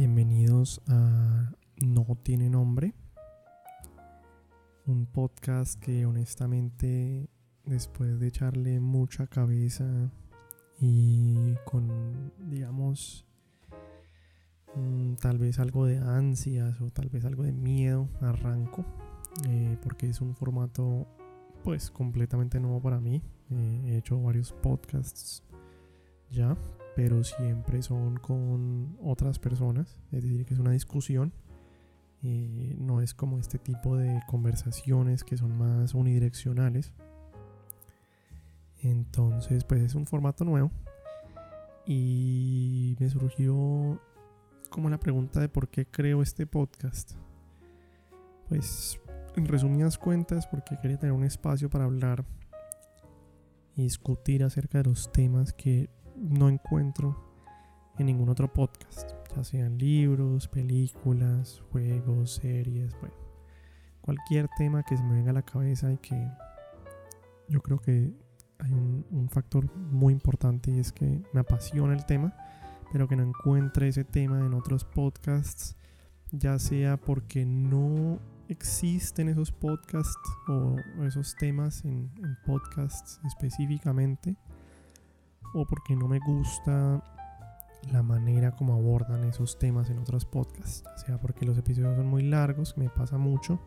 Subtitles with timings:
[0.00, 2.94] Bienvenidos a No tiene nombre,
[4.86, 7.28] un podcast que honestamente
[7.66, 10.10] después de echarle mucha cabeza
[10.80, 13.26] y con, digamos,
[14.74, 18.86] mm, tal vez algo de ansias o tal vez algo de miedo, arranco,
[19.50, 21.06] eh, porque es un formato
[21.62, 23.22] pues completamente nuevo para mí.
[23.50, 25.42] Eh, he hecho varios podcasts
[26.30, 26.56] ya,
[26.96, 31.32] pero siempre son con otras personas, es decir, que es una discusión.
[32.22, 36.92] No es como este tipo de conversaciones que son más unidireccionales.
[38.82, 40.70] Entonces, pues es un formato nuevo.
[41.86, 44.00] Y me surgió
[44.68, 47.12] como la pregunta de por qué creo este podcast.
[48.48, 49.00] Pues,
[49.36, 52.24] en resumidas cuentas, porque quería tener un espacio para hablar
[53.76, 55.88] y discutir acerca de los temas que
[56.20, 57.16] no encuentro
[57.98, 63.14] en ningún otro podcast, ya sean libros, películas, juegos, series, bueno,
[64.00, 66.30] cualquier tema que se me venga a la cabeza y que
[67.48, 68.12] yo creo que
[68.58, 72.34] hay un, factor muy importante y es que me apasiona el tema,
[72.92, 75.76] pero que no encuentre ese tema en otros podcasts,
[76.32, 82.10] ya sea porque no existen esos podcasts o esos temas en
[82.44, 84.36] podcasts específicamente,
[85.54, 87.02] o porque no me gusta
[87.92, 92.22] la manera como abordan esos temas en otros podcasts, sea porque los episodios son muy
[92.22, 93.58] largos, me pasa mucho,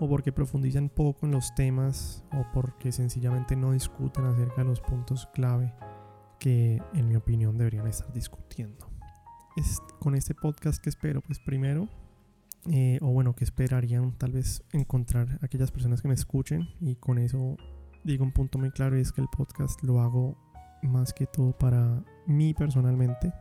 [0.00, 4.80] o porque profundizan poco en los temas, o porque sencillamente no discuten acerca de los
[4.80, 5.74] puntos clave
[6.38, 8.86] que en mi opinión deberían estar discutiendo.
[9.56, 11.88] Es con este podcast que espero, pues primero,
[12.70, 17.18] eh, o bueno, que esperarían tal vez encontrar aquellas personas que me escuchen, y con
[17.18, 17.56] eso
[18.04, 20.36] digo un punto muy claro, y es que el podcast lo hago
[20.88, 23.32] más que todo para mí personalmente.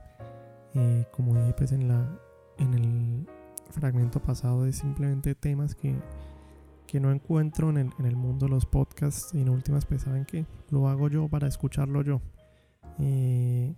[0.75, 2.19] Eh, como dije pues en, la,
[2.57, 3.27] en el
[3.69, 5.95] fragmento pasado de simplemente temas que,
[6.87, 10.01] que no encuentro en el, en el, mundo de los podcasts y en últimas pues
[10.01, 12.21] saben que lo hago yo para escucharlo yo.
[12.99, 13.75] Eh,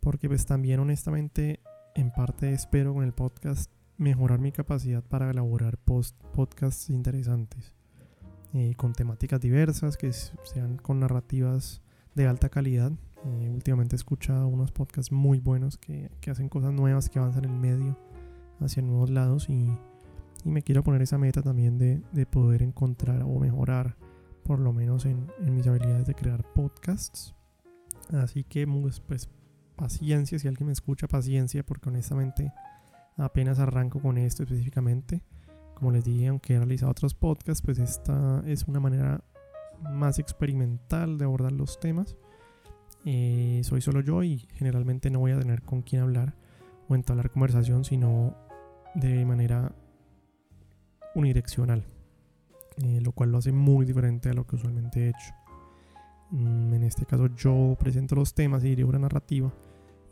[0.00, 1.60] porque pues también honestamente
[1.94, 7.74] en parte espero con el podcast mejorar mi capacidad para elaborar post podcasts interesantes.
[8.52, 11.82] Eh, con temáticas diversas, que sean con narrativas
[12.14, 12.92] de alta calidad.
[13.24, 17.44] Eh, últimamente he escuchado unos podcasts muy buenos que, que, hacen cosas nuevas, que avanzan
[17.44, 17.98] el medio
[18.60, 19.70] hacia nuevos lados y,
[20.44, 23.96] y me quiero poner esa meta también de, de, poder encontrar o mejorar
[24.42, 27.34] por lo menos en, en, mis habilidades de crear podcasts.
[28.12, 29.28] Así que pues
[29.76, 32.52] paciencia, si alguien me escucha, paciencia porque honestamente
[33.16, 35.22] apenas arranco con esto específicamente.
[35.74, 39.24] Como les dije, aunque he realizado otros podcasts, pues esta es una manera
[39.82, 42.16] más experimental de abordar los temas.
[43.04, 46.34] Eh, soy solo yo y generalmente no voy a tener con quién hablar
[46.88, 48.36] o entablar conversación, sino
[48.94, 49.72] de manera
[51.14, 51.84] unidireccional,
[52.76, 55.34] eh, lo cual lo hace muy diferente a lo que usualmente he hecho.
[56.30, 59.52] Mm, en este caso yo presento los temas y diré una narrativa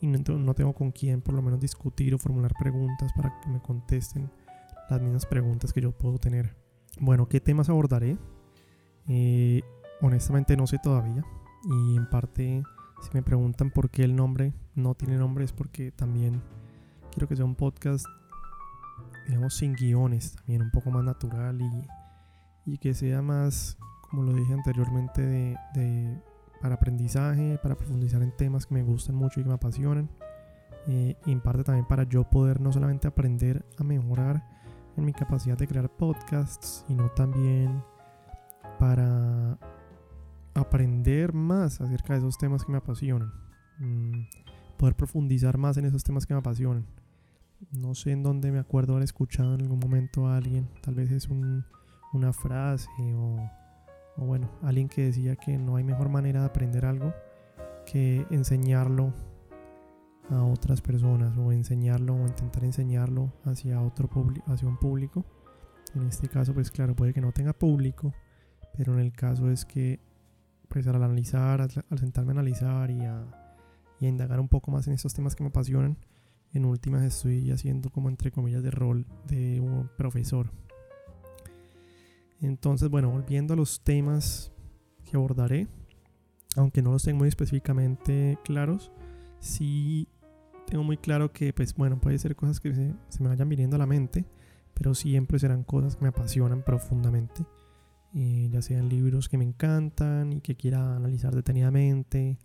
[0.00, 3.48] y no, no tengo con quién por lo menos discutir o formular preguntas para que
[3.48, 4.30] me contesten
[4.88, 6.56] las mismas preguntas que yo puedo tener.
[7.00, 8.16] Bueno, ¿qué temas abordaré?
[9.08, 9.62] Eh,
[10.00, 11.24] honestamente no sé todavía.
[11.64, 12.62] Y en parte,
[13.02, 16.40] si me preguntan por qué el nombre no tiene nombre, es porque también
[17.10, 18.06] quiero que sea un podcast,
[19.26, 23.76] digamos, sin guiones, también un poco más natural y, y que sea más,
[24.08, 26.22] como lo dije anteriormente, de, de,
[26.60, 30.08] para aprendizaje, para profundizar en temas que me gustan mucho y que me apasionan.
[30.86, 34.42] Eh, y en parte también para yo poder no solamente aprender a mejorar
[34.96, 37.82] en mi capacidad de crear podcasts, sino también
[38.78, 39.58] para
[40.54, 43.32] aprender más acerca de esos temas que me apasionan.
[43.78, 44.22] Mm,
[44.76, 46.86] poder profundizar más en esos temas que me apasionan.
[47.72, 51.10] No sé en dónde me acuerdo haber escuchado en algún momento a alguien, tal vez
[51.10, 51.64] es un,
[52.12, 53.36] una frase o,
[54.16, 57.12] o bueno, alguien que decía que no hay mejor manera de aprender algo
[57.84, 59.12] que enseñarlo
[60.30, 64.08] a otras personas o enseñarlo o intentar enseñarlo hacia otro
[64.46, 65.24] hacia un público.
[65.94, 68.12] En este caso, pues claro, puede que no tenga público,
[68.76, 70.00] pero en el caso es que,
[70.68, 73.24] pues al analizar, al, sentarme a analizar y a,
[74.00, 75.96] indagar un poco más en estos temas que me apasionan,
[76.52, 80.50] en últimas estoy haciendo como entre comillas de rol de un profesor.
[82.40, 84.52] Entonces, bueno, volviendo a los temas
[85.04, 85.66] que abordaré,
[86.54, 88.92] aunque no los tengo muy específicamente claros,
[89.40, 90.06] sí
[90.68, 93.74] tengo muy claro que, pues bueno, puede ser cosas que se, se me vayan viniendo
[93.74, 94.24] a la mente,
[94.74, 97.44] pero siempre serán cosas que me apasionan profundamente
[98.20, 102.36] eh, ya sean libros que me encantan y que quiera analizar detenidamente,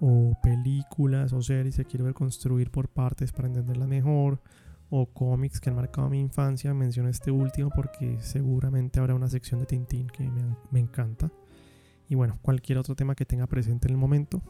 [0.00, 4.40] o películas o series que quiero ver construir por partes para entenderla mejor,
[4.90, 6.72] o cómics que han marcado mi infancia.
[6.72, 11.32] Menciono este último porque seguramente habrá una sección de Tintín que me, me encanta.
[12.08, 14.40] Y bueno, cualquier otro tema que tenga presente en el momento.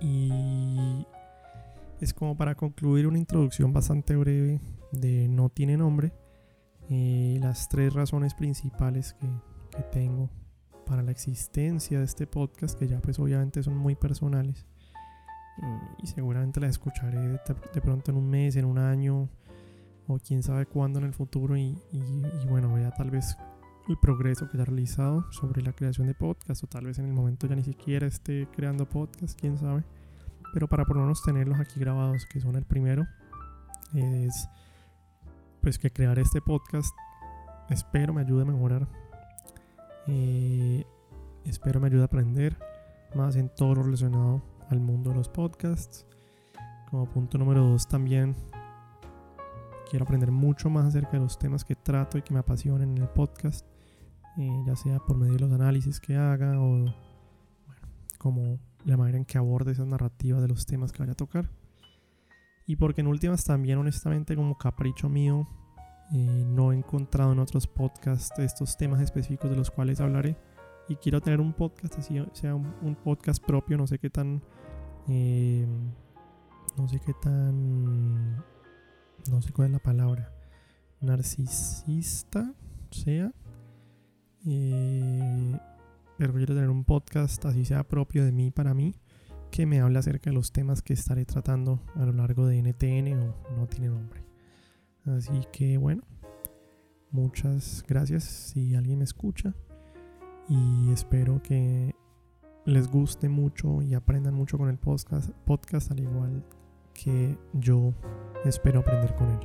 [0.00, 1.06] Y
[2.00, 4.58] es como para concluir una introducción bastante breve
[4.90, 6.14] de No tiene nombre.
[6.88, 9.28] Eh, las tres razones principales que,
[9.80, 10.28] que tengo
[10.86, 14.66] para la existencia de este podcast, que ya pues obviamente son muy personales.
[16.02, 19.28] y seguramente las escucharé de, pronto en un mes, en un año,
[20.06, 21.56] o quién sabe cuándo en el futuro.
[21.56, 23.36] Y, y, bueno, vea tal vez
[23.88, 27.12] el progreso que haya realizado sobre la creación de podcast, o tal vez en el
[27.12, 29.84] momento ya ni siquiera esté creando podcast, quién sabe.
[30.52, 33.06] Pero para por lo menos tenerlos aquí grabados, que son el primero,
[33.94, 34.48] es
[35.62, 36.90] pues que crear este podcast
[37.68, 38.88] espero me ayude a mejorar
[40.12, 40.84] eh,
[41.44, 42.58] espero me ayude a aprender
[43.14, 46.04] más en todo lo relacionado al mundo de los podcasts.
[46.90, 48.34] Como punto número dos también
[49.88, 53.02] quiero aprender mucho más acerca de los temas que trato y que me apasionen en
[53.02, 53.64] el podcast,
[54.36, 56.92] eh, ya sea por medio de los análisis que haga o
[57.66, 61.16] bueno, como la manera en que aborde esas narrativas de los temas que vaya a
[61.16, 61.48] tocar.
[62.66, 65.48] Y porque en últimas también honestamente como capricho mío
[66.12, 70.36] eh, no he encontrado en otros podcasts estos temas específicos de los cuales hablaré.
[70.88, 74.42] Y quiero tener un podcast así, sea un, podcast propio, no sé qué tan...
[75.08, 75.66] Eh,
[76.76, 78.36] no sé qué tan...
[79.30, 80.32] No sé cuál es la palabra.
[81.00, 82.54] Narcisista,
[82.90, 83.32] sea.
[84.46, 85.58] Eh,
[86.18, 88.94] pero quiero tener un podcast así sea propio de mí para mí
[89.50, 93.12] que me hable acerca de los temas que estaré tratando a lo largo de NTN
[93.20, 94.29] o no tiene nombre.
[95.06, 96.02] Así que bueno,
[97.10, 99.54] muchas gracias si alguien me escucha
[100.48, 101.94] y espero que
[102.64, 106.44] les guste mucho y aprendan mucho con el podcast, podcast al igual
[106.92, 107.94] que yo
[108.44, 109.40] espero aprender con él.